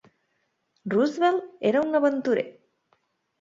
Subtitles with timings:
[0.93, 2.47] Roosevelt era un aventurer.